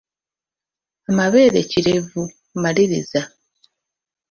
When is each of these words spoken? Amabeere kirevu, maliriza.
Amabeere 1.09 1.59
kirevu, 1.71 2.21
maliriza. 2.61 3.21